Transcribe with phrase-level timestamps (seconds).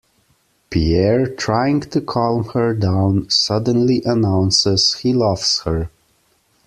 [0.71, 5.91] Pierre, trying to calm her down, suddenly announces he loves her.